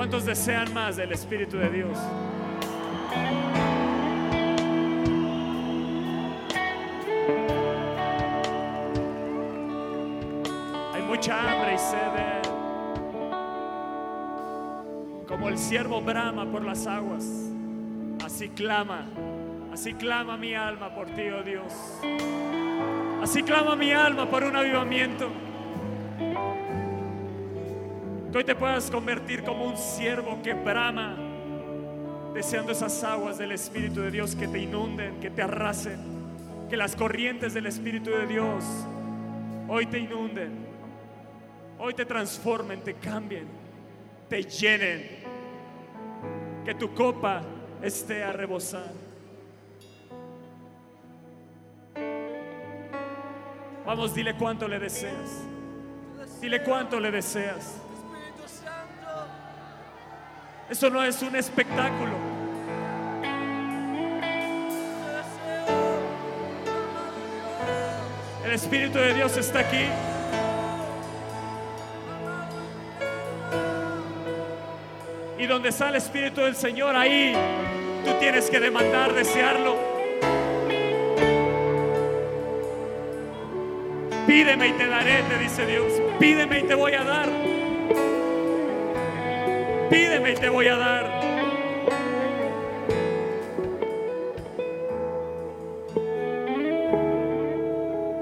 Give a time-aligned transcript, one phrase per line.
[0.00, 1.98] ¿Cuántos desean más del Espíritu de Dios?
[10.94, 12.40] Hay mucha hambre y sed Él.
[15.28, 17.50] Como el siervo brama por las aguas,
[18.24, 19.04] así clama,
[19.70, 21.74] así clama mi alma por ti, oh Dios.
[23.22, 25.49] Así clama mi alma por un avivamiento.
[28.30, 31.16] Que hoy te puedas convertir como un siervo que brama,
[32.32, 35.98] deseando esas aguas del Espíritu de Dios que te inunden, que te arrasen,
[36.68, 38.64] que las corrientes del Espíritu de Dios
[39.66, 40.52] hoy te inunden,
[41.80, 43.48] hoy te transformen, te cambien,
[44.28, 45.24] te llenen,
[46.64, 47.42] que tu copa
[47.82, 48.92] esté a rebosar.
[53.84, 55.42] Vamos, dile cuánto le deseas.
[56.40, 57.80] Dile cuánto le deseas.
[60.70, 62.12] Eso no es un espectáculo.
[68.44, 69.84] El Espíritu de Dios está aquí.
[75.38, 77.34] Y donde está el Espíritu del Señor, ahí
[78.04, 79.76] tú tienes que demandar, desearlo.
[84.24, 85.92] Pídeme y te daré, te dice Dios.
[86.20, 87.39] Pídeme y te voy a dar.
[89.90, 91.20] Pídeme y te voy a dar.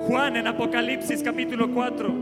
[0.06, 2.14] Juan en Apocalipsis capítulo 4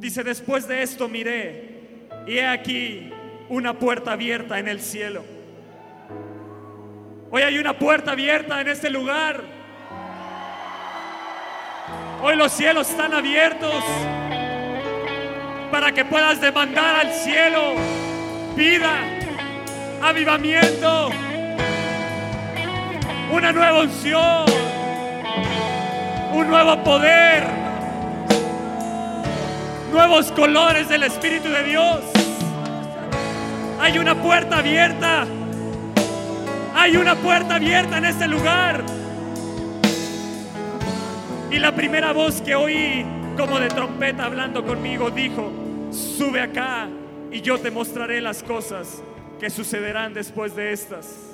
[0.00, 3.12] dice, después de esto miré y he aquí
[3.48, 5.22] una puerta abierta en el cielo.
[7.30, 9.40] Hoy hay una puerta abierta en este lugar.
[12.20, 13.84] Hoy los cielos están abiertos
[15.72, 17.72] para que puedas demandar al cielo
[18.54, 18.92] vida,
[20.02, 21.08] avivamiento,
[23.32, 24.44] una nueva unción,
[26.34, 27.44] un nuevo poder,
[29.90, 32.00] nuevos colores del Espíritu de Dios.
[33.80, 35.24] Hay una puerta abierta.
[36.76, 38.84] Hay una puerta abierta en este lugar.
[41.50, 43.06] Y la primera voz que oí,
[43.38, 45.61] como de trompeta hablando conmigo, dijo,
[45.92, 46.88] sube acá
[47.30, 49.02] y yo te mostraré las cosas
[49.38, 51.30] que sucederán después de estas.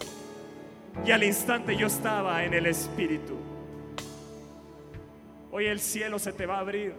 [1.04, 3.36] Y al instante yo estaba en el Espíritu.
[5.50, 6.94] Hoy el cielo se te va a abrir.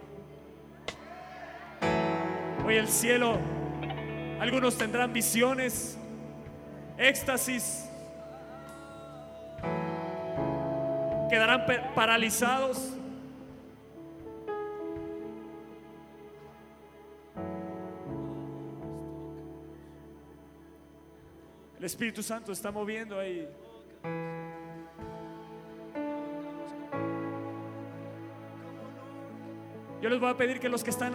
[2.66, 3.38] Hoy el cielo,
[4.38, 5.98] algunos tendrán visiones,
[6.98, 7.86] éxtasis,
[11.28, 12.99] quedarán paralizados.
[21.80, 23.48] El Espíritu Santo está moviendo ahí.
[30.02, 31.14] Yo les voy a pedir que los que están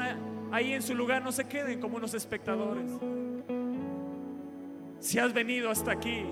[0.52, 2.90] ahí en su lugar no se queden como unos espectadores.
[5.00, 6.26] Si has venido hasta aquí,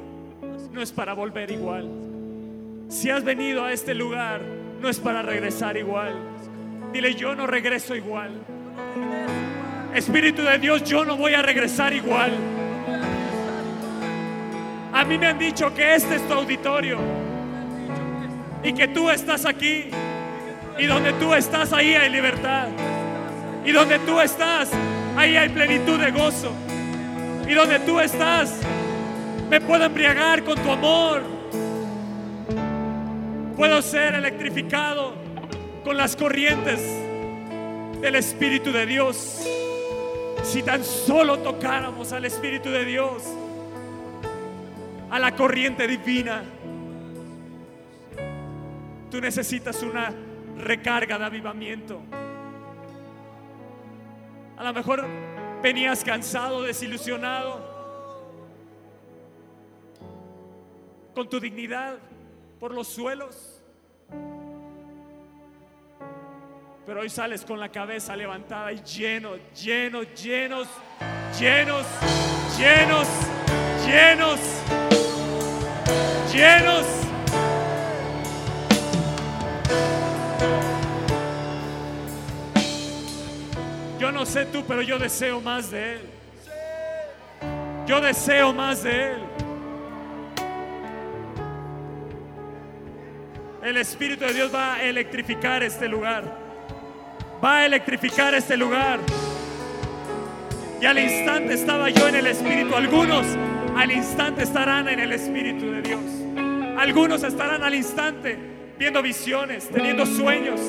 [0.71, 1.87] no es para volver igual.
[2.89, 4.41] Si has venido a este lugar,
[4.81, 6.15] no es para regresar igual.
[6.91, 8.31] Dile, yo no regreso igual.
[9.93, 12.62] Espíritu de Dios, yo no voy a regresar igual.
[15.03, 16.97] A mí me han dicho que este es tu auditorio
[18.63, 19.89] y que tú estás aquí.
[20.79, 22.69] Y donde tú estás, ahí hay libertad.
[23.65, 24.69] Y donde tú estás,
[25.17, 26.53] ahí hay plenitud de gozo.
[27.45, 28.55] Y donde tú estás,
[29.49, 31.21] me puedo embriagar con tu amor.
[33.57, 35.15] Puedo ser electrificado
[35.83, 36.79] con las corrientes
[37.99, 39.45] del Espíritu de Dios.
[40.43, 43.23] Si tan solo tocáramos al Espíritu de Dios,
[45.13, 46.43] a la corriente divina.
[49.11, 50.11] Tú necesitas una
[50.57, 52.01] recarga de avivamiento.
[54.57, 55.05] A lo mejor
[55.61, 57.61] venías cansado, desilusionado
[61.13, 61.99] con tu dignidad
[62.59, 63.61] por los suelos.
[66.87, 70.67] Pero hoy sales con la cabeza levantada y lleno, lleno, llenos,
[71.39, 71.87] llenos,
[72.57, 73.07] llenos,
[73.85, 74.82] llenos, llenos.
[76.33, 76.39] Yo
[84.11, 86.01] no sé tú, pero yo deseo más de Él.
[87.85, 89.19] Yo deseo más de Él.
[93.61, 96.23] El Espíritu de Dios va a electrificar este lugar.
[97.43, 98.99] Va a electrificar este lugar.
[100.81, 102.75] Y al instante estaba yo en el Espíritu.
[102.75, 103.27] Algunos
[103.75, 106.01] al instante estarán en el Espíritu de Dios.
[106.77, 108.37] Algunos estarán al instante
[108.77, 110.59] viendo visiones, teniendo sueños.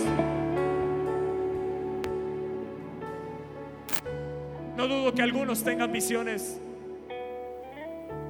[4.77, 6.61] No dudo que algunos tengan visiones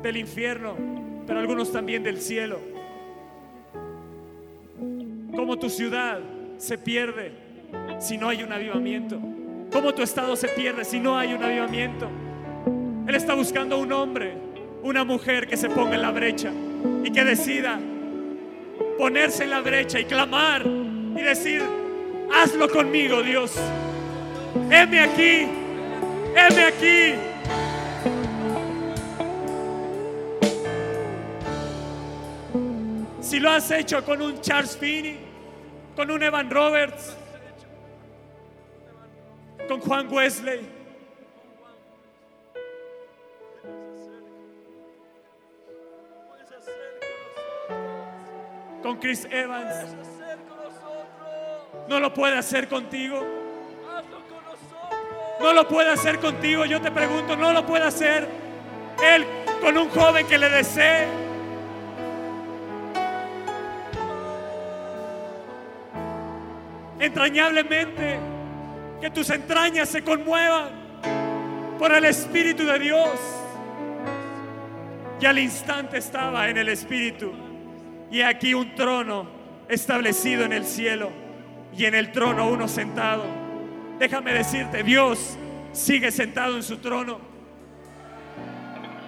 [0.02, 0.76] del infierno,
[1.26, 2.60] pero algunos también del cielo.
[5.34, 6.20] Como tu ciudad
[6.58, 7.32] se pierde
[7.98, 9.18] si no hay un avivamiento.
[9.72, 12.08] Como tu estado se pierde si no hay un avivamiento.
[13.06, 14.34] Él está buscando un hombre,
[14.84, 16.52] una mujer que se ponga en la brecha
[17.02, 17.80] y que decida
[18.98, 21.62] ponerse en la brecha y clamar y decir,
[22.30, 23.54] hazlo conmigo Dios.
[24.70, 25.48] Heme aquí,
[26.36, 27.14] heme aquí.
[33.22, 35.16] Si lo has hecho con un Charles Finney,
[35.96, 37.16] con un Evan Roberts,
[39.66, 40.73] con Juan Wesley,
[48.84, 49.96] con Chris Evans,
[51.88, 53.26] no lo puede hacer contigo.
[55.40, 56.66] No lo puede hacer contigo.
[56.66, 58.28] Yo te pregunto, no lo puede hacer
[59.02, 59.24] él
[59.62, 61.06] con un joven que le desee.
[67.00, 68.18] Entrañablemente,
[69.00, 70.68] que tus entrañas se conmuevan
[71.78, 73.18] por el Espíritu de Dios.
[75.22, 77.43] Y al instante estaba en el Espíritu.
[78.10, 79.26] Y aquí un trono
[79.68, 81.10] establecido en el cielo.
[81.76, 83.24] Y en el trono uno sentado.
[83.98, 85.36] Déjame decirte, Dios
[85.72, 87.18] sigue sentado en su trono.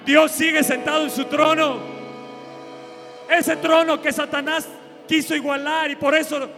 [0.05, 1.81] Dios sigue sentado en su trono.
[3.29, 4.69] Ese trono que Satanás
[5.09, 6.49] quiso igualar y por eso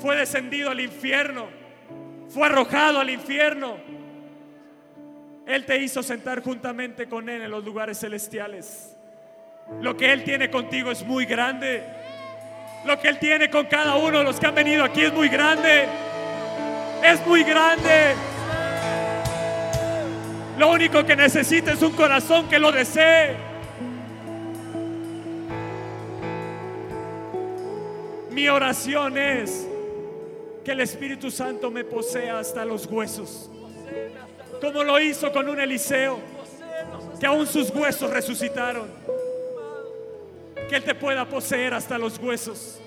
[0.00, 1.46] fue descendido al infierno.
[2.28, 3.76] Fue arrojado al infierno.
[5.46, 8.93] Él te hizo sentar juntamente con Él en los lugares celestiales.
[9.80, 11.82] Lo que Él tiene contigo es muy grande.
[12.84, 15.28] Lo que Él tiene con cada uno de los que han venido aquí es muy
[15.28, 15.86] grande.
[17.02, 18.14] Es muy grande.
[20.58, 23.34] Lo único que necesita es un corazón que lo desee.
[28.30, 29.66] Mi oración es
[30.64, 33.50] que el Espíritu Santo me posea hasta los huesos.
[34.60, 36.18] Como lo hizo con un Eliseo,
[37.20, 39.03] que aún sus huesos resucitaron.
[40.68, 42.80] Que Él te pueda poseer hasta los huesos.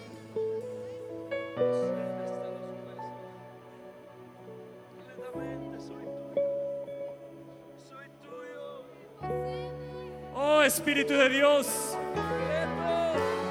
[10.35, 11.67] Oh Espíritu de Dios.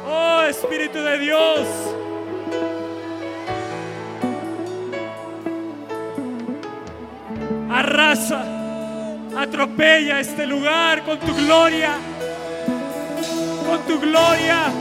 [0.08, 1.66] Oh Espíritu de Dios.
[7.70, 8.42] Arrasa,
[9.36, 11.92] atropella este lugar con tu gloria,
[13.66, 14.72] con tu gloria.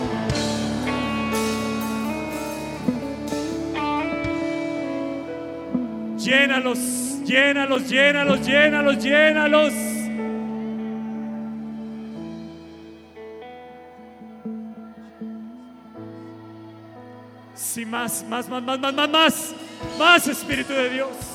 [6.17, 6.79] Llénalos,
[7.23, 9.73] llénalos, llénalos, llénalos, llénalos.
[17.53, 19.55] Sí, más, más, más, más, más, más, más,
[19.99, 21.34] más Espíritu de Dios.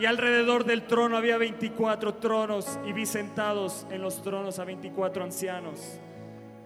[0.00, 5.22] Y alrededor del trono había 24 tronos y vi sentados en los tronos a 24
[5.22, 6.00] ancianos,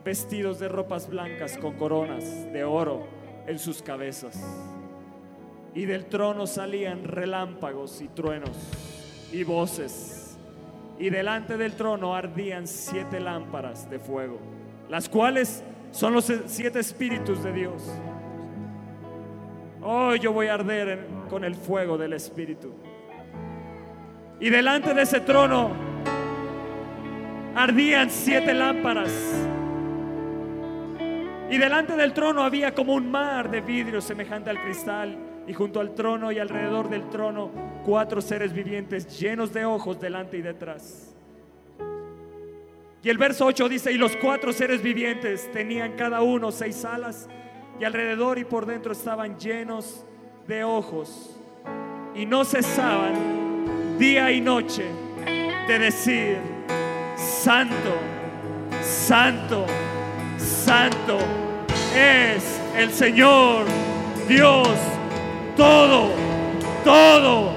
[0.04, 3.08] vestidos de ropas blancas con coronas de oro
[3.48, 4.40] en sus cabezas.
[5.74, 8.56] Y del trono salían relámpagos y truenos
[9.32, 10.38] y voces.
[11.00, 14.38] Y delante del trono ardían siete lámparas de fuego,
[14.88, 17.82] las cuales son los siete espíritus de Dios.
[19.82, 22.72] Hoy yo voy a arder con el fuego del Espíritu.
[24.40, 25.70] Y delante de ese trono
[27.54, 29.12] ardían siete lámparas.
[31.50, 35.18] Y delante del trono había como un mar de vidrio semejante al cristal.
[35.46, 37.50] Y junto al trono y alrededor del trono
[37.84, 41.14] cuatro seres vivientes llenos de ojos delante y detrás.
[43.02, 47.28] Y el verso 8 dice, y los cuatro seres vivientes tenían cada uno seis alas
[47.78, 50.06] y alrededor y por dentro estaban llenos
[50.48, 51.38] de ojos
[52.14, 53.43] y no cesaban
[53.98, 54.84] día y noche
[55.68, 56.38] de decir,
[57.16, 57.96] santo,
[58.82, 59.66] santo,
[60.38, 61.18] santo
[61.94, 63.66] es el Señor
[64.28, 64.68] Dios,
[65.56, 66.10] todo,
[66.84, 67.54] todo,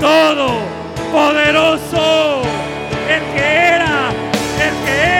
[0.00, 0.60] todo,
[1.12, 2.42] poderoso,
[3.08, 4.10] el que era,
[4.60, 5.13] el que es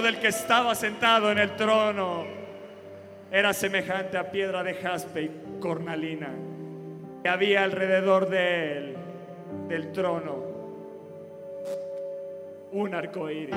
[0.00, 2.24] del que estaba sentado en el trono
[3.30, 6.30] era semejante a piedra de jaspe y cornalina
[7.22, 8.96] que había alrededor de él,
[9.68, 10.36] del trono,
[12.72, 13.56] un arco iris.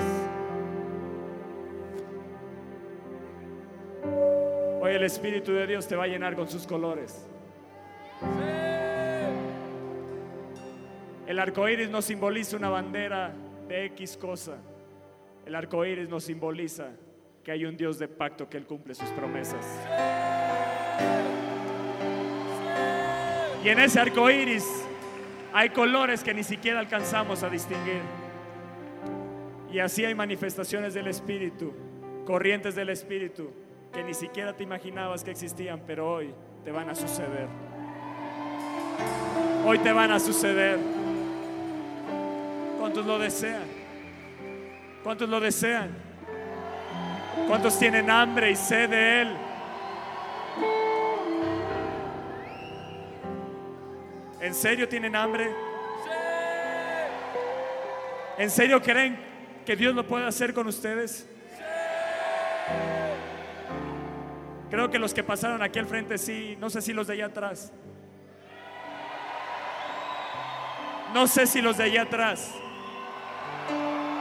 [4.79, 7.25] Hoy el Espíritu de Dios te va a llenar con sus colores.
[11.25, 13.33] El arco iris no simboliza una bandera
[13.67, 14.57] de X cosa.
[15.47, 16.89] El arco iris nos simboliza
[17.41, 19.65] que hay un Dios de pacto que Él cumple sus promesas.
[23.63, 24.65] Y en ese arco iris
[25.53, 28.01] hay colores que ni siquiera alcanzamos a distinguir.
[29.71, 31.73] Y así hay manifestaciones del Espíritu,
[32.25, 33.49] corrientes del Espíritu,
[33.93, 36.33] que ni siquiera te imaginabas que existían, pero hoy
[36.65, 37.47] te van a suceder.
[39.65, 40.77] Hoy te van a suceder.
[42.77, 43.76] ¿Cuántos lo desean?
[45.03, 45.89] ¿Cuántos lo desean?
[47.47, 49.37] ¿Cuántos tienen hambre y sed de Él?
[54.41, 55.49] ¿En serio tienen hambre?
[58.37, 59.17] ¿En serio creen
[59.65, 61.27] que Dios lo puede hacer con ustedes?
[64.69, 67.27] Creo que los que pasaron aquí al frente sí, no sé si los de allá
[67.27, 67.71] atrás.
[71.13, 72.53] No sé si los de allá atrás.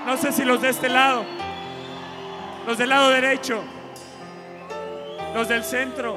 [0.06, 1.24] No sé si los de este lado.
[2.64, 3.60] Los del lado derecho.
[5.34, 6.16] Los del centro.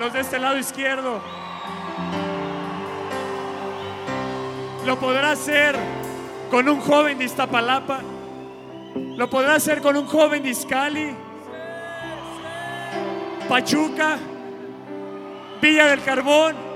[0.00, 1.20] Los de este lado izquierdo.
[4.86, 5.76] Lo podrá hacer
[6.50, 8.00] con un joven de Iztapalapa.
[8.94, 11.14] Lo podrá hacer con un joven de Izcali.
[13.50, 14.16] Pachuca.
[15.60, 16.71] Villa del Carbón.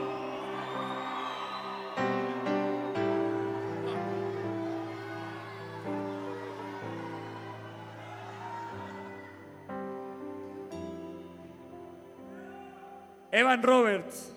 [13.37, 14.33] Evan Roberts,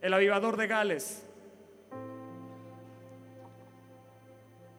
[0.00, 1.24] el avivador de Gales.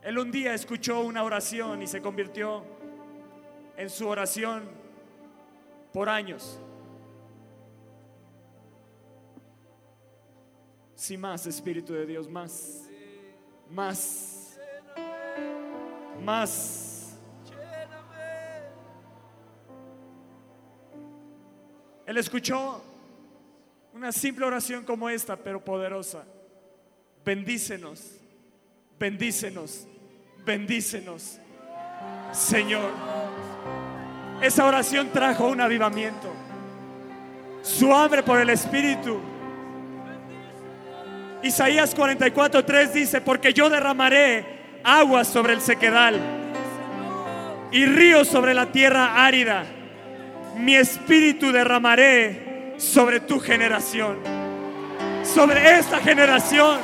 [0.01, 2.63] Él un día escuchó una oración y se convirtió
[3.75, 4.63] en su oración
[5.91, 6.57] por años.
[10.95, 12.89] Sí, más Espíritu de Dios, más,
[13.69, 14.57] más.
[16.23, 16.88] más.
[22.09, 22.83] Él escuchó
[23.93, 26.23] una simple oración como esta, pero poderosa.
[27.23, 28.15] Bendícenos,
[28.97, 29.85] bendícenos,
[30.43, 31.37] bendícenos,
[32.31, 32.89] Señor.
[34.41, 36.33] Esa oración trajo un avivamiento.
[37.61, 39.19] Su hambre por el Espíritu.
[41.43, 46.19] Isaías 44:3 dice, porque yo derramaré aguas sobre el sequedal
[47.71, 49.75] y ríos sobre la tierra árida.
[50.59, 54.17] Mi espíritu derramaré sobre tu generación.
[55.23, 56.79] Sobre esta generación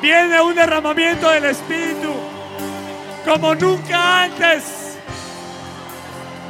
[0.00, 2.14] viene un derramamiento del Espíritu
[3.22, 4.96] como nunca antes.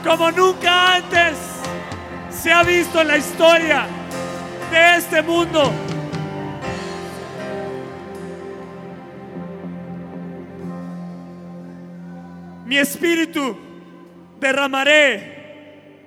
[0.05, 1.37] Como nunca antes
[2.31, 3.87] se ha visto en la historia
[4.71, 5.73] de este mundo.
[12.67, 13.57] Mi espíritu
[14.39, 15.36] derramaré.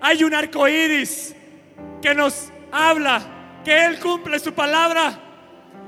[0.01, 1.35] Hay un arco iris
[2.01, 3.21] que nos habla
[3.65, 5.13] que Él cumple su palabra,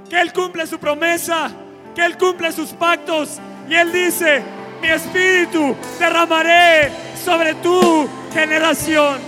[0.09, 1.49] que Él cumple su promesa,
[1.95, 3.39] que Él cumple sus pactos.
[3.69, 4.43] Y Él dice:
[4.81, 6.91] Mi espíritu derramaré
[7.23, 9.19] sobre tu generación.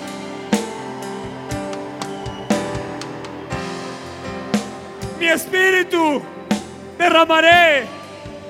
[5.18, 6.22] Mi espíritu
[6.98, 7.86] derramaré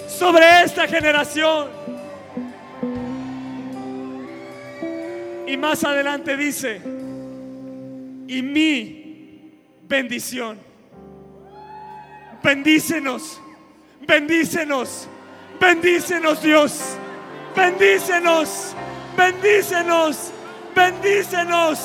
[0.08, 1.84] sobre esta generación.
[5.54, 6.82] Y más adelante dice,
[8.28, 10.58] y mi bendición.
[12.42, 13.40] Bendícenos,
[14.02, 15.08] bendícenos,
[15.60, 16.98] bendícenos Dios,
[17.56, 18.74] bendícenos,
[19.16, 20.32] bendícenos,
[20.76, 21.80] bendícenos.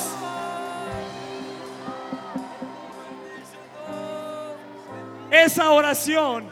[5.30, 6.48] Esa oración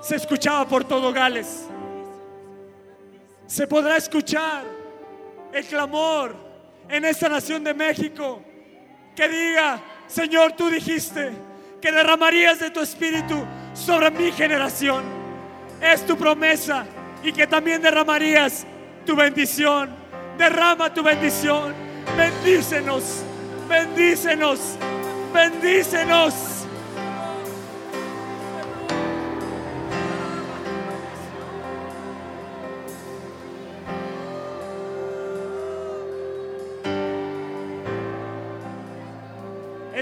[0.00, 1.66] se escuchaba por todo Gales.
[3.48, 4.76] Se podrá escuchar
[5.52, 6.45] el clamor
[6.88, 8.42] en esta nación de México
[9.14, 11.32] que diga, Señor, tú dijiste
[11.80, 13.44] que derramarías de tu espíritu
[13.74, 15.04] sobre mi generación.
[15.80, 16.86] Es tu promesa
[17.22, 18.66] y que también derramarías
[19.04, 19.90] tu bendición.
[20.38, 21.74] Derrama tu bendición.
[22.16, 23.22] Bendícenos,
[23.68, 24.76] bendícenos,
[25.32, 26.65] bendícenos.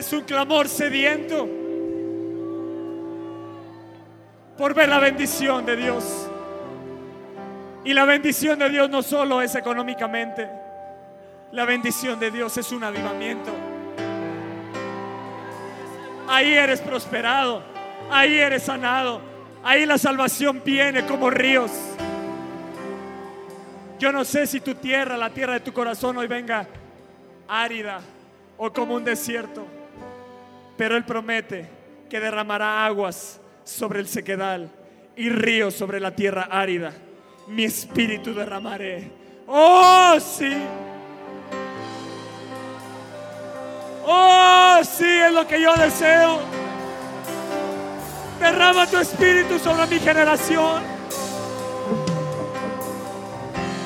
[0.05, 1.49] Es un clamor sediento
[4.59, 6.29] por ver la bendición de Dios.
[7.87, 10.47] Y la bendición de Dios no solo es económicamente,
[11.53, 13.51] la bendición de Dios es un avivamiento.
[16.29, 17.62] Ahí eres prosperado,
[18.11, 19.23] ahí eres sanado,
[19.62, 21.71] ahí la salvación viene como ríos.
[23.99, 26.67] Yo no sé si tu tierra, la tierra de tu corazón hoy venga
[27.49, 28.03] árida
[28.59, 29.67] o como un desierto.
[30.77, 31.69] Pero Él promete
[32.09, 34.71] que derramará aguas sobre el sequedal
[35.17, 36.93] y ríos sobre la tierra árida.
[37.47, 39.11] Mi espíritu derramaré.
[39.47, 40.53] Oh, sí.
[44.07, 46.41] Oh, sí, es lo que yo deseo.
[48.41, 50.83] Derrama tu espíritu sobre mi generación.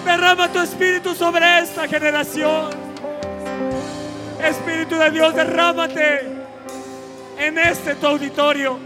[0.05, 2.70] Derrama tu espíritu sobre esta generación.
[4.42, 6.38] Espíritu de Dios, derrámate
[7.38, 8.79] en este tu auditorio.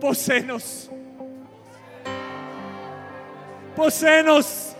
[0.00, 0.90] Posenos.
[3.74, 4.76] Posenos.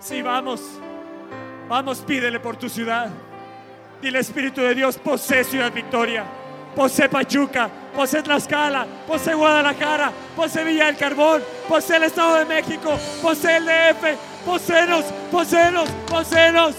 [0.00, 0.62] Sí, vamos.
[1.68, 3.10] Vamos, pídele por tu ciudad.
[4.00, 6.24] Dile Espíritu de Dios, posee Ciudad Victoria,
[6.74, 12.96] posee Pachuca, posee Tlaxcala, posee Guadalajara, posee Villa del Carbón, posee el Estado de México,
[13.20, 16.76] posee el DF, poseenos, poseenos, poseenos.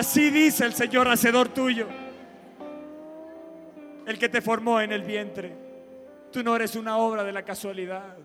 [0.00, 1.86] Así dice el Señor hacedor tuyo,
[4.06, 5.54] el que te formó en el vientre.
[6.32, 8.16] Tú no eres una obra de la casualidad.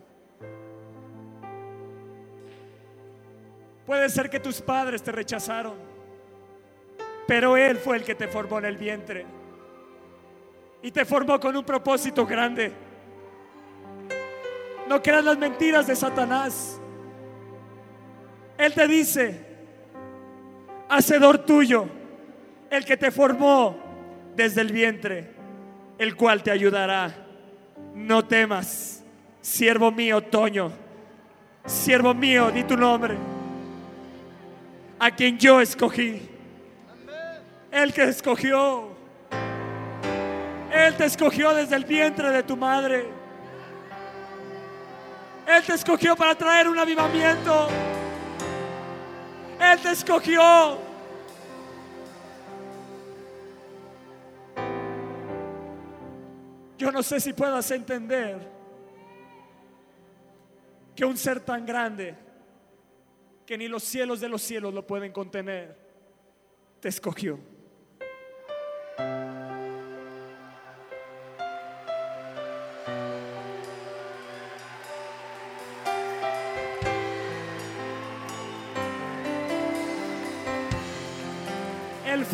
[3.86, 5.74] Puede ser que tus padres te rechazaron,
[7.28, 9.26] pero Él fue el que te formó en el vientre
[10.82, 12.72] y te formó con un propósito grande.
[14.88, 16.80] No creas las mentiras de Satanás.
[18.58, 19.55] Él te dice,
[20.90, 21.88] hacedor tuyo,
[22.70, 23.78] el que te formó
[24.36, 25.32] desde el vientre,
[25.98, 27.14] el cual te ayudará.
[27.94, 29.04] No temas,
[29.42, 30.72] siervo mío, Toño,
[31.66, 33.16] siervo mío, di tu nombre,
[35.00, 36.30] a quien yo escogí.
[37.72, 38.90] El que escogió,
[40.72, 43.06] Él te escogió desde el vientre de tu madre.
[45.46, 47.68] Él te escogió para traer un avivamiento.
[49.60, 50.78] Él te escogió.
[56.78, 58.38] Yo no sé si puedas entender
[60.96, 62.16] que un ser tan grande,
[63.46, 65.78] que ni los cielos de los cielos lo pueden contener,
[66.80, 67.40] te escogió.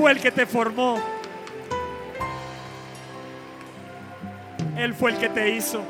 [0.01, 0.99] Fue el que te formó.
[4.75, 5.83] Él fue el que te hizo.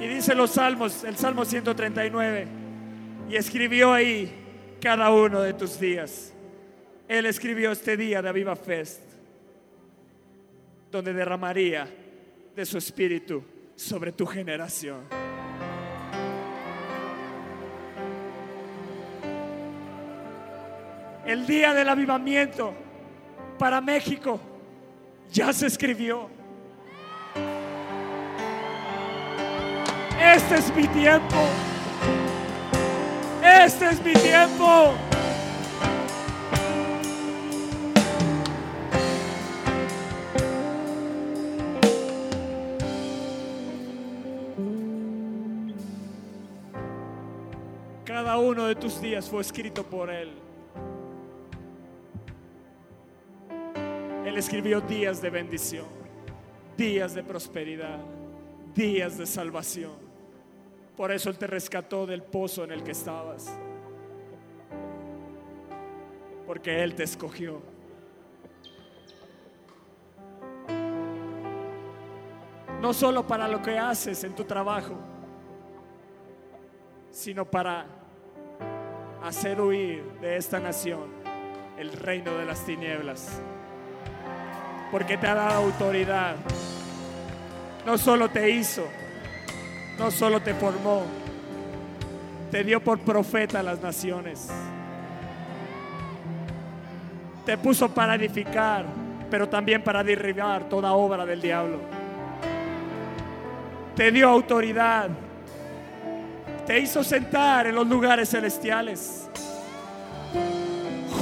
[0.00, 2.48] Y dice los salmos, el Salmo 139,
[3.30, 4.32] y escribió ahí
[4.80, 6.34] cada uno de tus días.
[7.06, 9.02] Él escribió este día de Aviva Fest,
[10.90, 11.86] donde derramaría
[12.56, 13.44] de su espíritu
[13.76, 15.31] sobre tu generación.
[21.32, 22.74] El día del avivamiento
[23.58, 24.38] para México
[25.32, 26.28] ya se escribió.
[30.20, 31.36] Este es mi tiempo.
[33.42, 34.92] Este es mi tiempo.
[48.04, 50.51] Cada uno de tus días fue escrito por Él.
[54.32, 55.84] Él escribió días de bendición,
[56.74, 57.98] días de prosperidad,
[58.74, 59.92] días de salvación.
[60.96, 63.54] Por eso Él te rescató del pozo en el que estabas.
[66.46, 67.60] Porque Él te escogió.
[72.80, 74.94] No solo para lo que haces en tu trabajo,
[77.10, 77.84] sino para
[79.22, 81.10] hacer huir de esta nación
[81.76, 83.42] el reino de las tinieblas
[84.92, 86.36] porque te ha dado autoridad.
[87.86, 88.84] No solo te hizo,
[89.98, 91.02] no solo te formó,
[92.50, 94.48] te dio por profeta a las naciones.
[97.46, 98.84] Te puso para edificar,
[99.30, 101.78] pero también para derribar toda obra del diablo.
[103.96, 105.08] Te dio autoridad.
[106.66, 109.28] Te hizo sentar en los lugares celestiales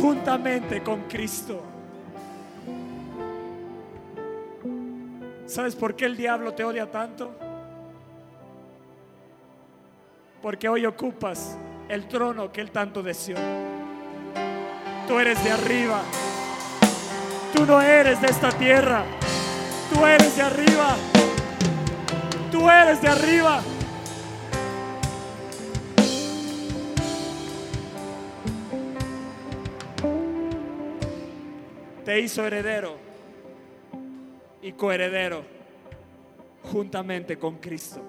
[0.01, 1.70] juntamente con Cristo.
[5.51, 7.37] ¿Sabes por qué el diablo te odia tanto?
[10.41, 11.59] Porque hoy ocupas
[11.89, 13.37] el trono que él tanto deseó.
[15.09, 16.03] Tú eres de arriba.
[17.53, 19.03] Tú no eres de esta tierra.
[19.93, 20.97] Tú eres de arriba.
[22.53, 23.61] Tú eres de arriba.
[32.05, 33.10] Te hizo heredero
[34.63, 35.43] y coheredero
[36.73, 38.01] juntamente con Cristo.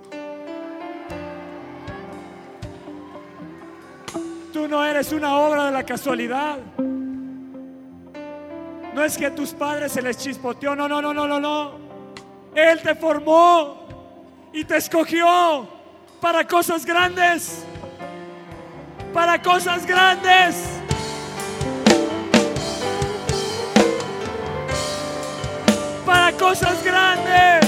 [4.52, 6.58] Tú no eres una obra de la casualidad.
[8.94, 11.72] No es que a tus padres se les chispoteó, no, no, no, no, no, no.
[12.54, 13.88] Él te formó
[14.52, 15.68] y te escogió
[16.20, 17.66] para cosas grandes.
[19.14, 20.81] Para cosas grandes.
[26.42, 27.62] Cosas grandes.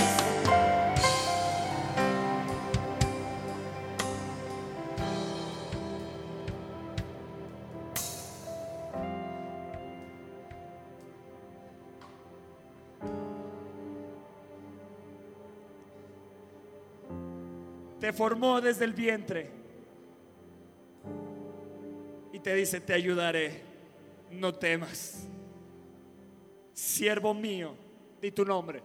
[18.00, 19.52] Te formó desde el vientre.
[22.34, 23.62] Y te dice, te ayudaré,
[24.32, 25.28] no temas,
[26.74, 27.83] siervo mío
[28.24, 28.82] Di tu nombre.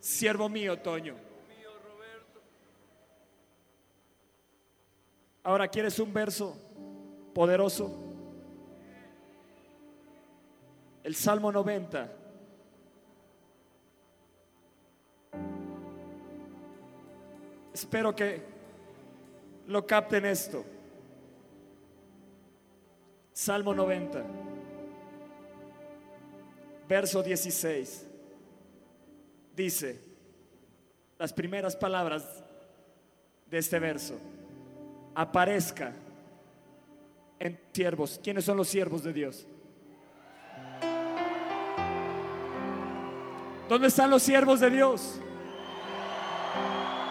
[0.00, 1.14] Siervo mío, Toño.
[5.42, 6.56] Ahora, ¿quieres un verso
[7.34, 7.94] poderoso?
[11.02, 12.10] El Salmo 90.
[17.74, 18.42] Espero que
[19.66, 20.64] lo capten esto.
[23.34, 24.24] Salmo 90,
[26.88, 28.13] verso 16.
[29.54, 30.00] Dice
[31.18, 32.42] las primeras palabras
[33.46, 34.18] de este verso.
[35.14, 35.92] Aparezca
[37.38, 38.20] en siervos.
[38.22, 39.46] ¿Quiénes son los siervos de Dios?
[43.68, 45.20] ¿Dónde están los siervos de Dios?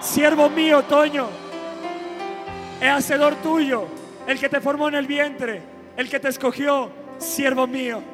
[0.01, 1.29] Siervo mío, Toño,
[2.81, 3.87] es hacedor tuyo,
[4.27, 5.61] el que te formó en el vientre,
[5.95, 8.12] el que te escogió, siervo mío.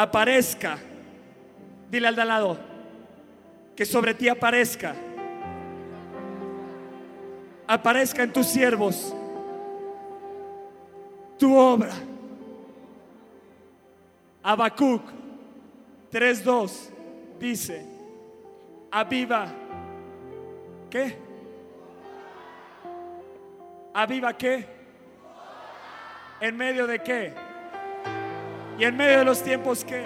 [0.00, 0.78] Aparezca,
[1.90, 2.56] dile al de lado,
[3.74, 4.94] que sobre ti aparezca,
[7.66, 9.12] aparezca en tus siervos
[11.36, 11.90] tu obra.
[14.44, 15.02] Habacuc
[16.12, 16.90] 3:2
[17.40, 17.84] dice,
[18.92, 19.48] aviva,
[20.88, 21.18] ¿qué?
[23.92, 24.64] ¿Aviva qué?
[26.40, 27.47] ¿En medio de qué?
[28.78, 30.04] ¿Y en medio de los tiempos qué?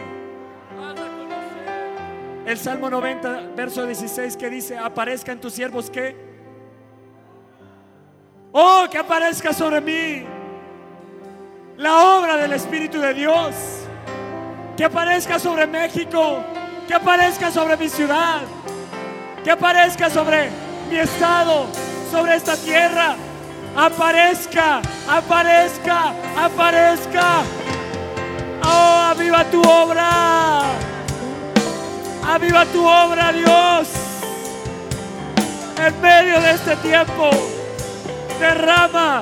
[2.47, 6.17] El Salmo 90, verso 16 que dice, aparezca en tus siervos qué?
[8.51, 10.27] Oh, que aparezca sobre mí
[11.77, 13.55] la obra del Espíritu de Dios.
[14.77, 16.43] Que aparezca sobre México,
[16.89, 18.41] que aparezca sobre mi ciudad,
[19.45, 20.49] que aparezca sobre
[20.89, 21.67] mi estado,
[22.11, 23.17] sobre esta tierra.
[23.77, 27.43] Aparezca, aparezca, aparezca.
[28.65, 30.63] Oh, aviva tu obra.
[32.25, 33.89] Aviva tu obra, Dios.
[35.79, 37.31] En medio de este tiempo,
[38.39, 39.21] derrama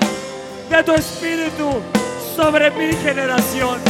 [0.69, 1.81] de tu espíritu
[2.37, 3.81] sobre mi generación.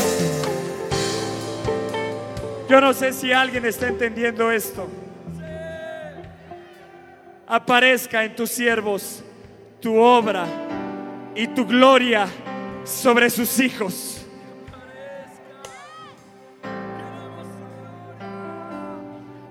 [2.69, 4.89] Yo no sé si alguien está entendiendo esto.
[7.47, 9.25] Aparezca en tus siervos
[9.81, 10.47] tu obra
[11.35, 12.29] y tu gloria
[12.85, 14.20] sobre sus hijos.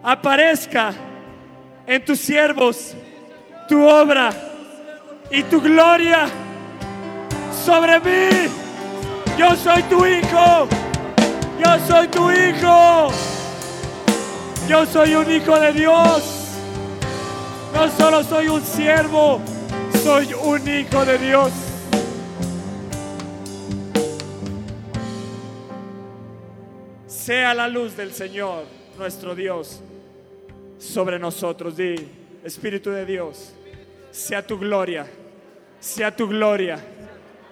[0.03, 0.93] Aparezca
[1.85, 2.93] en tus siervos
[3.67, 4.31] tu obra
[5.29, 6.27] y tu gloria
[7.65, 8.49] sobre mí.
[9.37, 10.67] Yo soy tu hijo.
[11.59, 13.09] Yo soy tu hijo.
[14.67, 16.39] Yo soy un hijo de Dios.
[17.73, 19.39] No solo soy un siervo,
[20.03, 21.51] soy un hijo de Dios.
[27.07, 28.65] Sea la luz del Señor,
[28.99, 29.81] nuestro Dios,
[30.77, 31.75] sobre nosotros.
[31.75, 31.95] Di,
[32.43, 33.53] Espíritu de Dios,
[34.11, 35.05] sea tu gloria,
[35.79, 36.79] sea tu gloria,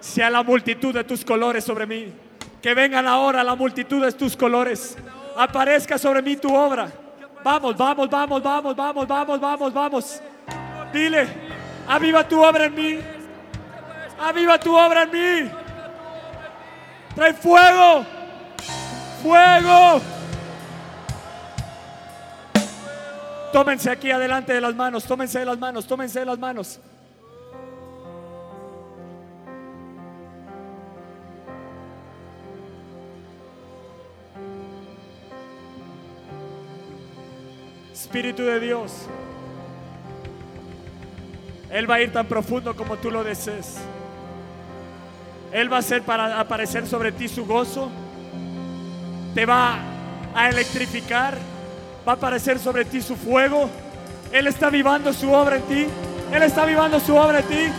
[0.00, 2.12] sea la multitud de tus colores sobre mí.
[2.62, 4.96] Que vengan ahora la multitud de tus colores.
[5.36, 6.90] Aparezca sobre mí tu obra.
[7.44, 10.22] Vamos, vamos, vamos, vamos, vamos, vamos, vamos, vamos.
[10.92, 11.28] Dile,
[11.86, 12.98] aviva tu obra en mí.
[14.18, 15.50] Aviva tu obra en mí.
[17.14, 18.04] Trae fuego.
[19.22, 20.17] Fuego.
[23.52, 26.80] Tómense aquí adelante de las manos, tómense de las manos, tómense de las manos.
[37.92, 38.92] Espíritu de Dios,
[41.70, 43.78] Él va a ir tan profundo como tú lo desees.
[45.52, 47.90] Él va a hacer para aparecer sobre ti su gozo,
[49.34, 49.78] te va
[50.34, 51.38] a electrificar,
[52.08, 53.68] va a aparecer sobre ti su fuego.
[54.32, 55.86] Él está vivando su obra en ti.
[56.32, 57.72] Él está vivando su obra en ti.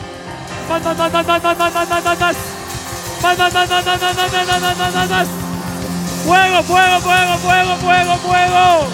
[6.26, 8.88] Fuego, fuego, fuego, fuego, fuego, fuego.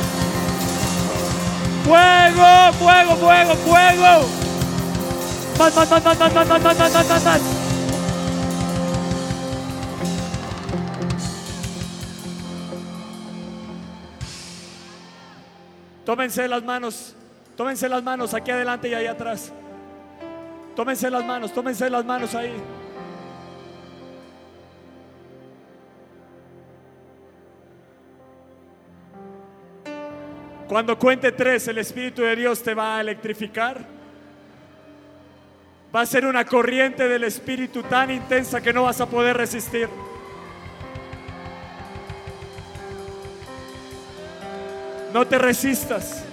[1.84, 4.45] Fuego, fuego, fuego, fuego.
[16.05, 17.15] Tómense las manos,
[17.57, 19.51] tómense las manos aquí adelante y ahí atrás.
[20.75, 22.53] Tómense las manos, tómense las manos ahí.
[30.67, 33.85] Cuando cuente tres, el Espíritu de Dios te va a electrificar.
[35.95, 39.89] Va a ser una corriente del Espíritu tan intensa que no vas a poder resistir.
[45.15, 46.25] No te resistas.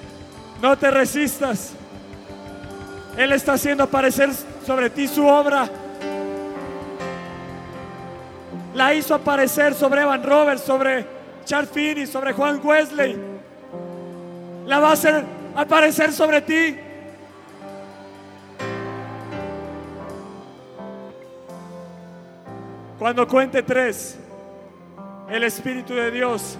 [0.60, 1.72] No te resistas.
[3.16, 4.30] Él está haciendo aparecer
[4.66, 5.68] sobre ti su obra.
[8.74, 11.06] La hizo aparecer sobre Evan Roberts, sobre
[11.44, 13.16] Charles Finney, sobre Juan Wesley.
[14.66, 16.76] La va a hacer aparecer sobre ti.
[22.98, 24.18] Cuando cuente tres,
[25.28, 26.58] el Espíritu de Dios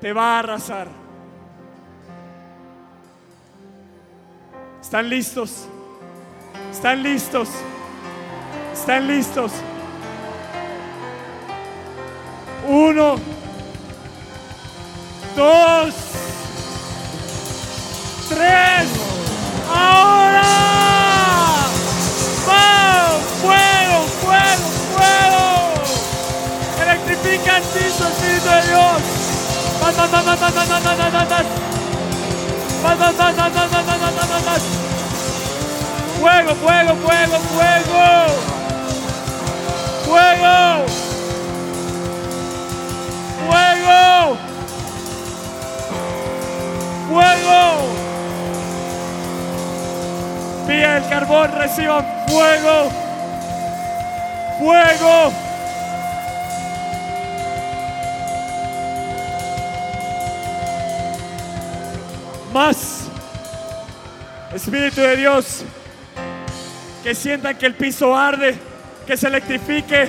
[0.00, 0.88] te va a arrasar.
[4.80, 5.68] ¿Están listos?
[6.70, 7.48] ¿Están listos?
[8.72, 9.52] ¿Están listos?
[12.66, 13.16] Uno,
[15.36, 15.94] dos,
[18.28, 18.88] tres,
[19.68, 20.42] ahora.
[22.46, 23.22] ¡Vamos!
[23.42, 25.52] ¡Fuego, fuego, fuego!
[26.82, 29.19] Electrifica el piso, Espíritu de Dios.
[36.20, 38.06] Fuego, fuego, fuego, fuego.
[40.06, 40.86] Fuego.
[43.46, 44.36] Fuego.
[47.08, 47.62] Fuego.
[50.66, 52.90] Vía el carbón, reciban fuego.
[54.58, 55.49] Fuego.
[64.62, 65.64] Espíritu de Dios.
[67.02, 68.58] Que sientan que el piso arde.
[69.06, 70.08] Que se electrifique.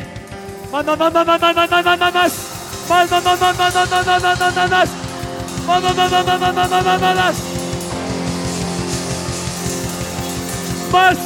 [10.91, 11.17] Más,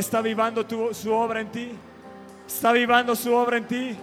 [0.00, 1.72] está vivando tu- su obra en ti.
[2.46, 3.96] Está vivando su obra en ti.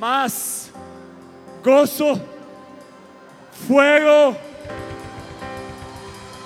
[0.00, 0.70] Más
[1.64, 2.20] gozo,
[3.66, 4.36] fuego,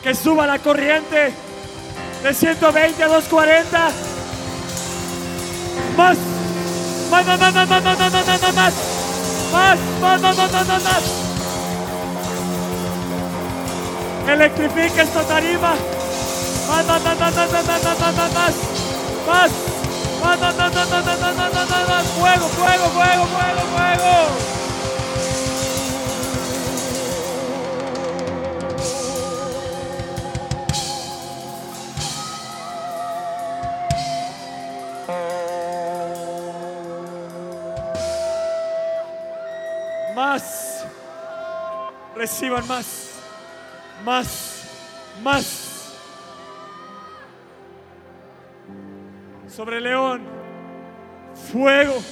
[0.03, 1.33] que suba la corriente
[2.23, 3.91] de 120 a 240.
[5.97, 6.17] Más,
[7.11, 8.43] más, más, más, más, más, más, más, más,
[9.53, 11.22] más, más, más, más, más,
[14.29, 15.75] Electrifica esta tarima.
[16.69, 18.55] Más, más, más, más, más, más, más, más, más, más, más.
[19.27, 19.51] Más,
[20.23, 22.07] más, más, más, más, más, más, más, más, más.
[22.07, 24.13] Fuego, fuego, fuego, fuego, fuego.
[40.15, 40.85] Más.
[42.15, 43.02] Reciban más.
[44.05, 44.69] Más.
[45.23, 45.95] Más.
[49.49, 50.23] Sobre el león.
[51.53, 52.03] Fuego.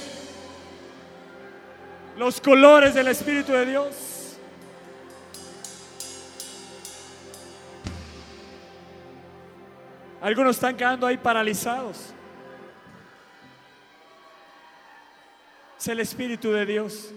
[2.17, 4.37] Los colores del Espíritu de Dios.
[10.21, 12.13] Algunos están quedando ahí paralizados.
[15.79, 17.11] Es el Espíritu de Dios.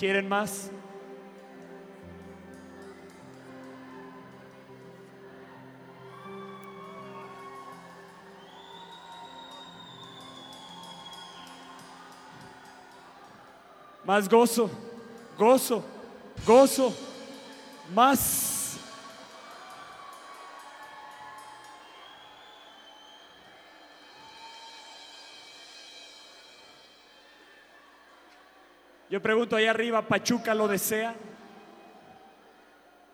[0.00, 0.70] ¿Quieren más?
[14.06, 14.70] Más gozo,
[15.36, 15.84] gozo,
[16.46, 16.94] gozo,
[17.94, 18.59] más.
[29.10, 31.12] Yo pregunto ahí arriba, ¿Pachuca lo desea?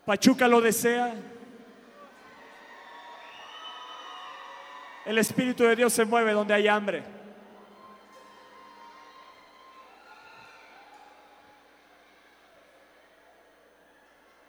[0.05, 1.15] ¿Pachuca lo desea?
[5.07, 7.03] El Espíritu de Dios se mueve donde hay hambre.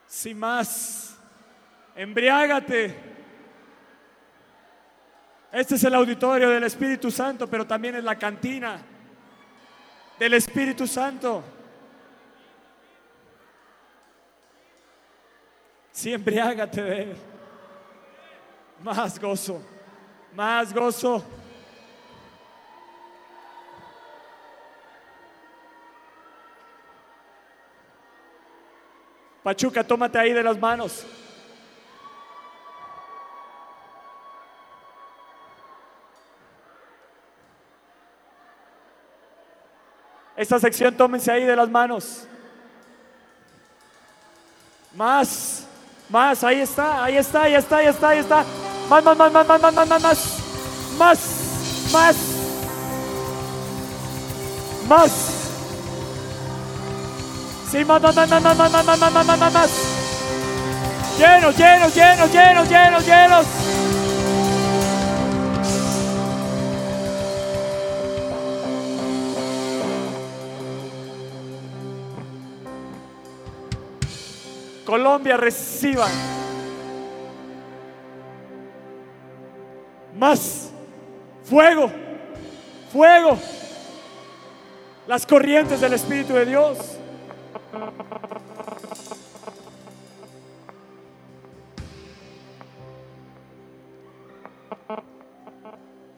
[0.05, 1.17] Sin más,
[1.95, 2.93] embriágate.
[5.53, 8.96] Este es el auditorio del Espíritu Santo, pero también es la cantina
[10.19, 11.43] del Espíritu Santo.
[15.91, 17.17] Siempre hágate de Él.
[18.81, 19.61] Más gozo,
[20.33, 21.23] más gozo.
[29.41, 31.05] Pachuca, tómate ahí de las manos.
[40.37, 42.27] Esta sección tómense ahí de las manos.
[44.95, 45.65] Más,
[46.09, 48.45] más, ahí está, ahí está, ahí está, ahí está, ahí está.
[48.87, 50.19] Más, más, más, más, más, más, más, más, más,
[50.99, 51.19] más,
[51.91, 52.15] más,
[54.87, 55.11] más.
[57.71, 59.71] Sí, más, más, más, más, más, más, más, más, más, más, más.
[61.17, 63.96] Llenos, llenos, llenos, llenos, llenos, llenos.
[74.97, 76.09] Colombia reciban
[80.17, 80.71] más
[81.43, 81.91] fuego,
[82.91, 83.37] fuego,
[85.05, 86.97] las corrientes del Espíritu de Dios.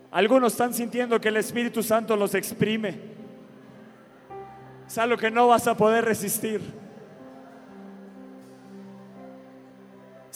[0.10, 2.98] Algunos están sintiendo que el Espíritu Santo los exprime.
[4.88, 6.89] Es algo que no vas a poder resistir.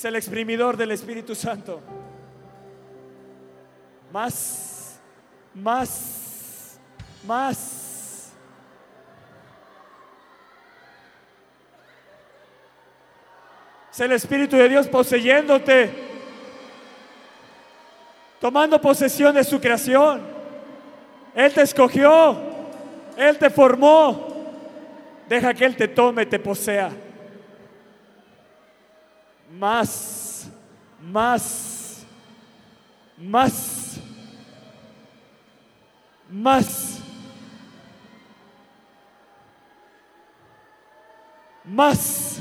[0.04, 1.80] Es el exprimidor del Espíritu Santo.
[4.12, 5.00] Más,
[5.56, 6.78] más,
[7.26, 8.34] más.
[13.94, 15.90] Es el Espíritu de Dios poseyéndote,
[18.42, 20.22] tomando posesión de su creación.
[21.34, 22.36] Él te escogió,
[23.16, 24.28] Él te formó.
[25.30, 26.92] Deja que Él te tome, te posea
[29.60, 30.50] más,
[31.00, 32.06] más,
[33.18, 34.00] más,
[36.30, 37.00] más,
[41.64, 42.40] más.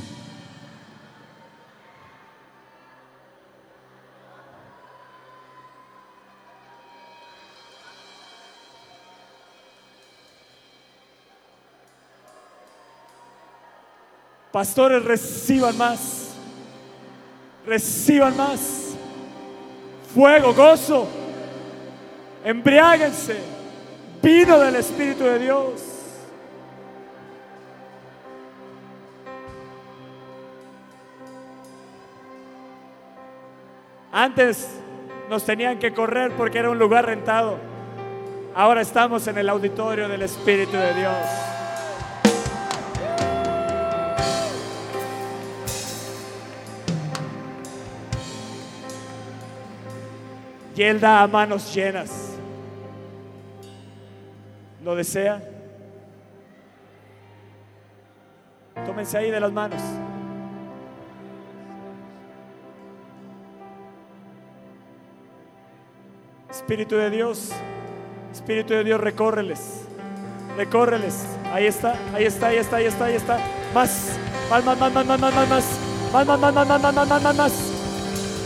[14.50, 16.31] Pastores reciban más
[17.66, 18.94] reciban más.
[20.14, 21.08] Fuego, gozo,
[22.44, 23.36] embriáguense,
[24.22, 25.92] vino del Espíritu de Dios.
[34.14, 34.68] Antes
[35.30, 37.56] nos tenían que correr porque era un lugar rentado.
[38.54, 41.51] Ahora estamos en el auditorio del Espíritu de Dios.
[50.74, 52.36] Y Él da a manos llenas.
[54.82, 55.40] ¿Lo desea?
[58.86, 59.80] Tómense ahí de las manos.
[66.50, 67.50] Espíritu de Dios,
[68.32, 69.84] Espíritu de Dios, recórreles,
[70.56, 71.26] recórreles.
[71.52, 73.38] Ahí está, ahí está, ahí está, ahí está, ahí está.
[73.74, 74.16] Más,
[74.50, 77.71] más, más, más, más, más, más, más, más, más, más, más, más, más, más, más,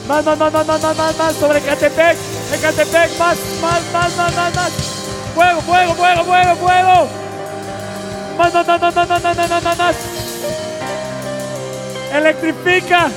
[0.06, 0.38] más, más.
[0.38, 2.16] Más, más, más, más, más, más, sobre Catepec,
[2.60, 4.72] Catepec, más, más, más, más, más, más.
[5.34, 7.08] Fuego, fuego, fuego, fuego, fuego.
[8.38, 9.96] Más, más, más, más, más, más, más, más, más.
[12.12, 13.10] Electrifica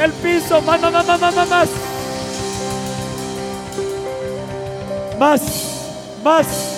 [0.00, 1.48] el piso, más, más, más, más, más, más,
[5.18, 5.40] más.
[6.22, 6.77] Más,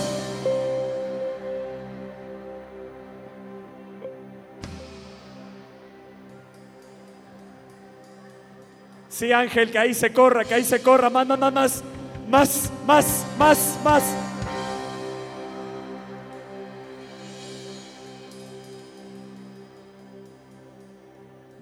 [9.21, 11.11] Sí, Ángel, que ahí se corra, que ahí se corra.
[11.11, 11.83] Más, más, más,
[12.27, 14.03] más, más, más, más.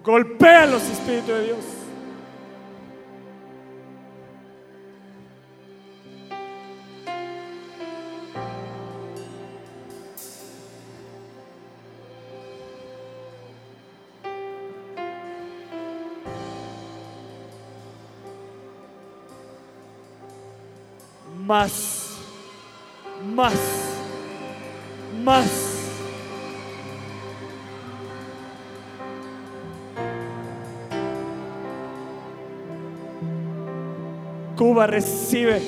[0.05, 1.78] Golpea los espíritus de Dios.
[21.49, 22.15] Más,
[23.35, 23.55] más,
[25.23, 25.49] más.
[34.55, 35.59] Cuba recibe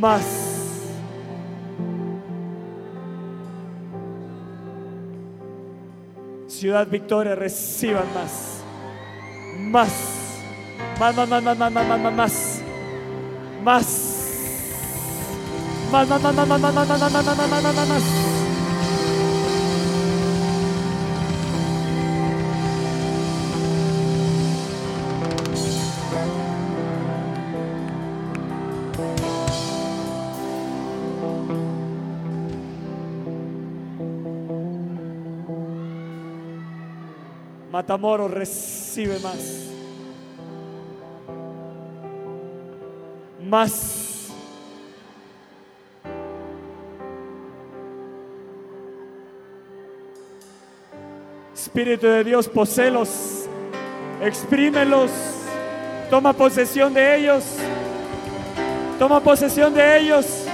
[0.00, 0.24] más.
[6.48, 8.64] Ciudad Victoria reciban más.
[9.60, 10.40] Más.
[10.98, 12.62] Más, más, más, más, más, más, más,
[13.62, 14.11] más,
[15.92, 16.08] más.
[37.70, 39.70] Matamoros recibe más.
[43.42, 44.01] Más.
[51.62, 53.46] Espíritu de Dios, poselos,
[54.20, 55.12] exprímelos,
[56.10, 57.44] toma posesión de ellos,
[58.98, 60.44] toma posesión de ellos.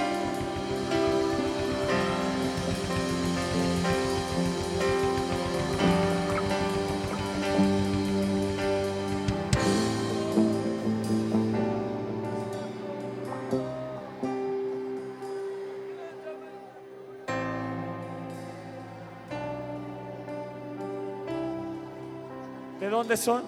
[23.09, 23.41] Dónde son?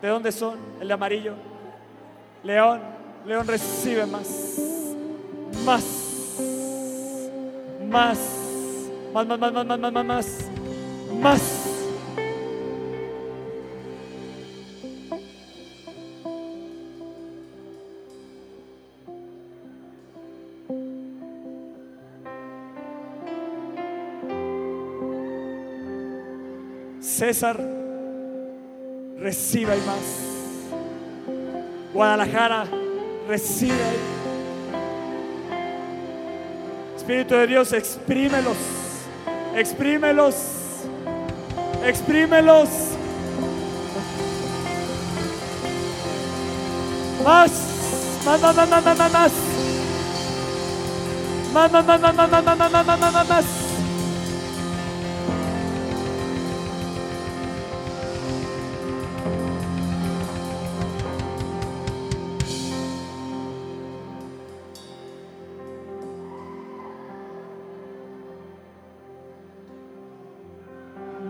[0.00, 0.58] ¿De dónde son?
[0.80, 1.34] El de amarillo.
[2.42, 2.80] León,
[3.26, 4.58] León recibe más.
[5.66, 5.84] Más.
[7.90, 8.18] Más.
[9.12, 10.50] Más, más, más, más, más, más, más, más.
[11.20, 11.68] Más.
[27.00, 27.81] César,
[29.22, 30.32] reciba y más.
[31.94, 32.64] Guadalajara,
[33.28, 34.12] recibe.
[36.96, 38.56] Espíritu de Dios, exprímelos,
[39.54, 40.34] exprímelos,
[41.84, 42.68] exprímelos.
[47.24, 47.52] Más,
[48.24, 49.32] más, más, más, más, más.
[51.52, 53.61] Más, más, más, más, más, más, más, más, más,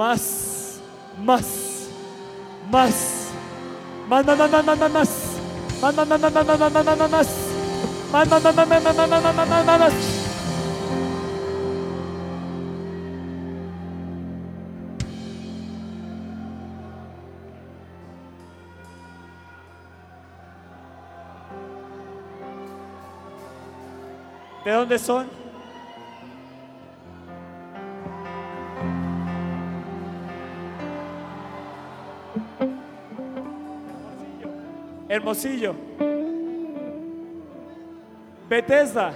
[0.02, 0.82] ます
[1.24, 1.88] ます
[2.68, 3.32] ます
[4.08, 5.40] まなまなまなます
[5.80, 7.54] まなまなまなまなまなます
[8.12, 10.22] まなまなまなまなまなまます
[24.64, 25.41] ¿De dónde son?
[35.12, 35.74] Hermosillo.
[38.48, 39.12] Bethesda.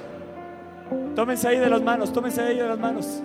[1.14, 3.22] Tómense ahí de las manos, tómense ahí de las manos.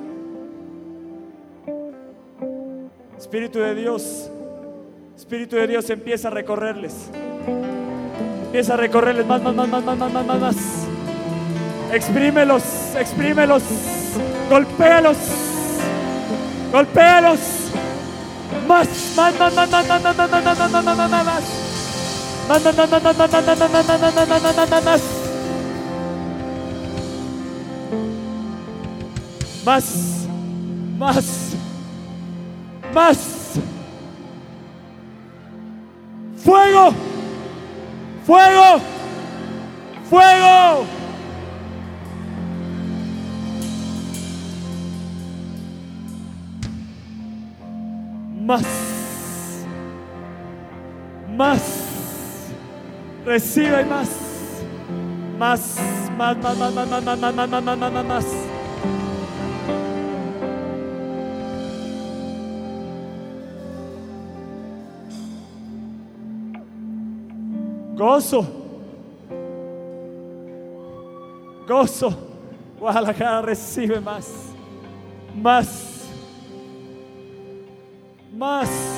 [3.17, 4.31] Espíritu de Dios,
[5.17, 7.09] Espíritu de Dios empieza a recorrerles.
[8.45, 10.55] Empieza a recorrerles más, más, más, más, más, más, más, más.
[11.91, 13.63] Exprímelos, exprímelos,
[14.49, 15.17] golpéalos,
[16.71, 17.39] golpéalos.
[18.65, 21.71] Más, más, más, más, más, más, más, más, más, más, más, más, más,
[29.63, 30.27] más,
[30.97, 31.55] más,
[32.93, 33.17] más.
[36.43, 36.93] Fuego,
[38.25, 38.81] fuego,
[40.09, 40.85] fuego.
[48.43, 48.65] Más,
[51.37, 51.90] más.
[53.31, 54.09] Recibe más.
[55.39, 55.77] Más,
[56.17, 58.25] más, más, más, más, más, más, más, más, más, más, más, más.
[67.95, 68.45] Gozo.
[71.65, 72.13] Gozo.
[72.81, 74.27] Guadalajara recibe más.
[75.33, 76.09] Más.
[78.35, 78.90] Más.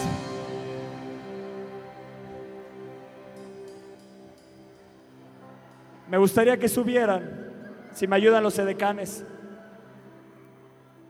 [6.14, 9.26] Me gustaría que subieran, si me ayudan los edecanes,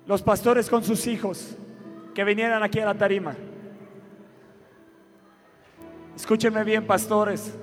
[0.06, 1.58] los pastores con sus hijos,
[2.16, 3.36] que vinieran aquí a la tarima.
[6.16, 7.54] Escúchenme bien, pastores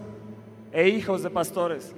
[0.71, 1.95] e hijos de pastores.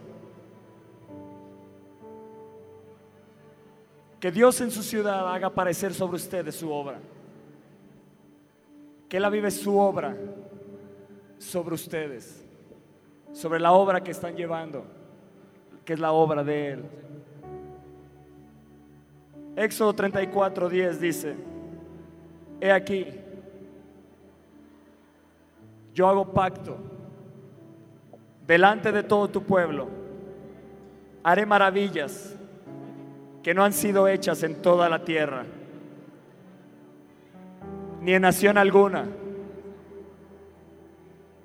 [4.20, 7.00] Que Dios en su ciudad haga aparecer sobre ustedes su obra.
[9.08, 10.16] Que Él avive su obra
[11.36, 12.46] sobre ustedes,
[13.32, 15.01] sobre la obra que están llevando
[15.84, 16.84] que es la obra de Él.
[19.56, 21.34] Éxodo 34, 10 dice,
[22.60, 23.06] he aquí,
[25.94, 26.78] yo hago pacto
[28.46, 29.88] delante de todo tu pueblo,
[31.22, 32.34] haré maravillas
[33.42, 35.44] que no han sido hechas en toda la tierra.
[38.00, 39.06] ni en nación alguna.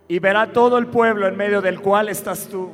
[0.08, 2.72] Y verá todo el pueblo en medio del cual estás tú,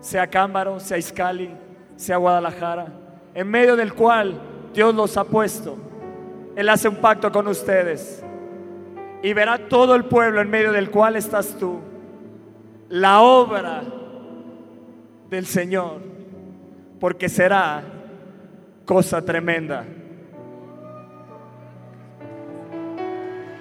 [0.00, 1.50] sea Cámbaro, sea Iscali,
[1.96, 2.88] sea Guadalajara,
[3.34, 4.40] en medio del cual
[4.72, 5.76] Dios los ha puesto.
[6.56, 8.24] Él hace un pacto con ustedes.
[9.22, 11.80] Y verá todo el pueblo en medio del cual estás tú.
[12.88, 13.82] La obra
[15.28, 16.00] del Señor.
[16.98, 17.82] Porque será
[18.84, 19.84] cosa tremenda.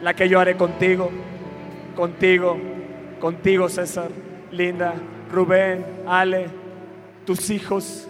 [0.02, 1.10] La que yo haré contigo,
[1.96, 2.58] contigo,
[3.20, 4.10] contigo César,
[4.52, 4.96] Linda,
[5.32, 6.47] Rubén, Ale,
[7.25, 8.07] tus hijos.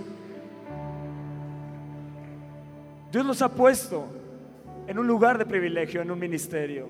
[3.12, 4.06] Dios los ha puesto
[4.88, 6.88] en un lugar de privilegio, en un ministerio.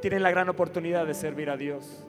[0.00, 2.04] Tienen la gran oportunidad de servir a Dios.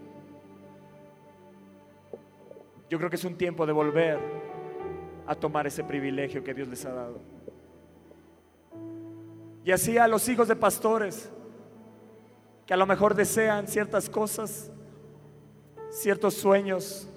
[2.90, 4.20] Yo creo que es un tiempo de volver
[5.26, 7.20] a tomar ese privilegio que Dios les ha dado.
[9.64, 11.30] Y así a los hijos de pastores
[12.66, 14.72] que a lo mejor desean ciertas cosas,
[15.90, 17.08] ciertos sueños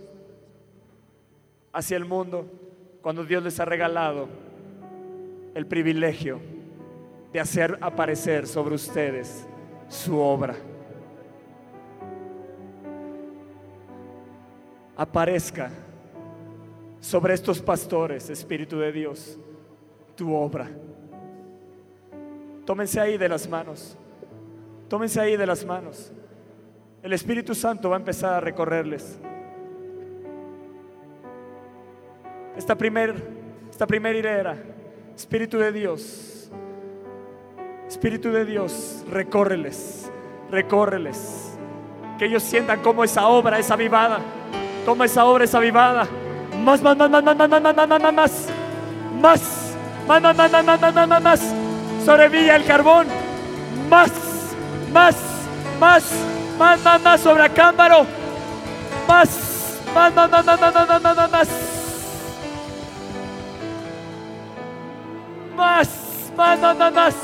[1.73, 2.47] hacia el mundo,
[3.03, 4.29] cuando Dios les ha regalado
[5.55, 6.41] el privilegio
[7.33, 9.47] de hacer aparecer sobre ustedes
[9.89, 10.57] su obra.
[14.97, 15.71] Aparezca
[17.01, 19.39] sobre estos pastores, Espíritu de Dios,
[20.15, 20.69] tu obra.
[22.67, 23.97] Tómense ahí de las manos.
[24.89, 26.13] Tómense ahí de las manos.
[27.03, 29.19] El Espíritu Santo va a empezar a recorrerles.
[32.57, 33.15] Esta primer,
[33.71, 34.57] esta primera hilera,
[35.17, 36.51] Espíritu de Dios,
[37.89, 40.13] Espíritu de Dios, recórreles,
[40.51, 41.57] recórreles.
[42.19, 44.19] Que ellos sientan como esa obra es avivada,
[44.85, 46.07] como esa obra es avivada.
[46.63, 48.43] Más, más, más, más, más, más, más, más, más, más, más, más,
[49.21, 51.55] más, más, más, más, más, más, más, más,
[52.05, 53.07] sobre Villa el Carbón,
[53.89, 54.11] más,
[54.93, 55.17] más,
[55.79, 56.13] más,
[56.61, 58.07] más, más, más sobre Acámbaro,
[59.09, 61.49] más, más, más, más, más, más, más, más, más, más,
[65.57, 65.89] más,
[66.37, 67.15] más, más, más, más,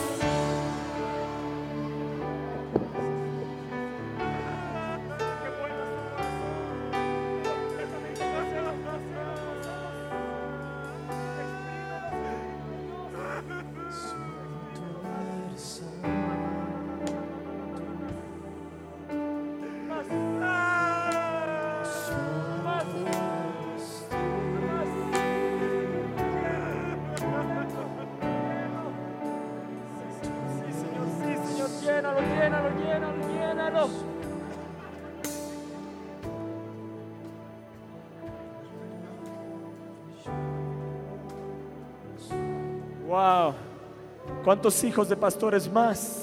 [44.85, 46.23] hijos de pastores más.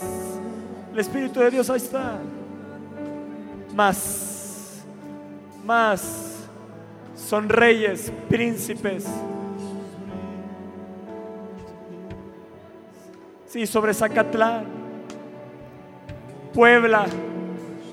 [0.92, 2.20] El Espíritu de Dios ahí está.
[3.74, 4.84] Más,
[5.66, 6.30] más.
[7.16, 9.06] Son reyes, príncipes.
[13.48, 14.66] Sí, sobre Zacatlán,
[16.54, 17.06] Puebla,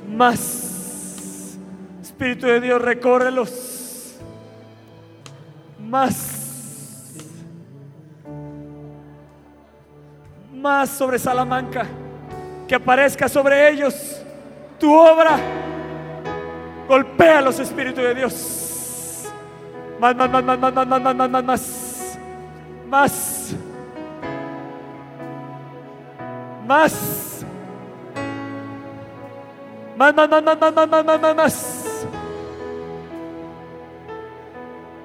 [0.09, 1.57] más.
[2.03, 4.17] Espíritu de Dios, recórrelos.
[5.79, 6.40] Más.
[10.61, 11.87] Más sobre Salamanca.
[12.69, 14.21] Que aparezca sobre ellos
[14.79, 15.39] tu obra.
[16.87, 19.27] Golpea los Espíritus de Dios.
[19.99, 22.19] Más, más, más, más, más, más, más, más, más, más, más.
[22.89, 23.55] Más.
[26.67, 27.45] Más.
[29.97, 32.07] Más, más, más, más, más, más, más, más, más, más.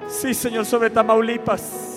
[0.08, 1.95] Sí, Señor, sobre Tamaulipas.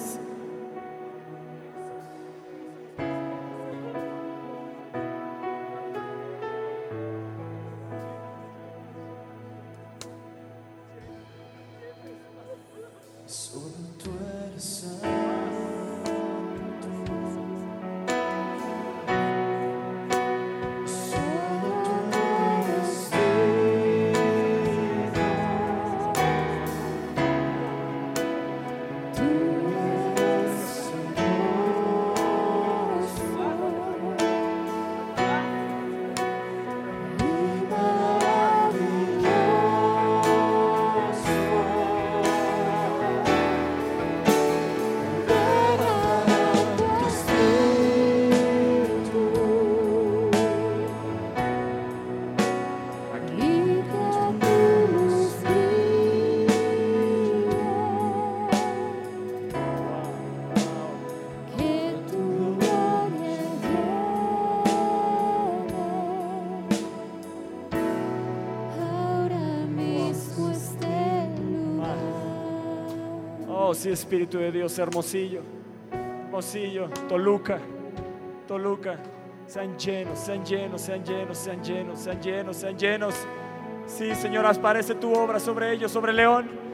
[73.79, 75.41] Sí, Espíritu de Dios, Hermosillo,
[76.25, 77.59] Hermosillo, Toluca,
[78.45, 78.99] Toluca.
[79.47, 83.15] Sean llenos, sean llenos, sean llenos, sean llenos, sean llenos, sean llenos.
[83.87, 86.68] Sí, Señor, aparece tu obra sobre ellos, sobre León.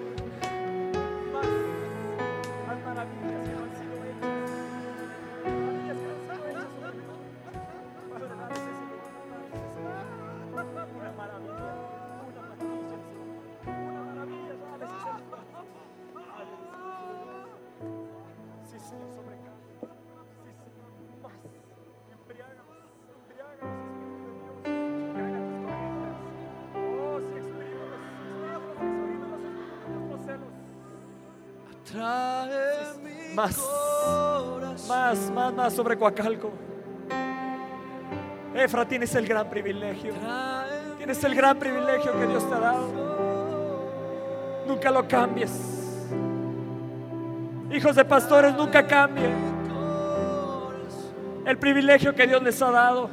[35.76, 36.52] Sobre Coacalco.
[38.54, 40.14] Efra, tienes el gran privilegio.
[40.98, 42.90] Tienes el gran privilegio que Dios te ha dado.
[44.68, 45.52] Nunca lo cambies.
[47.72, 49.56] Hijos de pastores, nunca cambien
[51.46, 53.10] el privilegio que Dios les ha dado.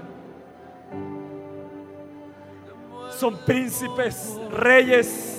[3.18, 5.31] Son príncipes, reyes,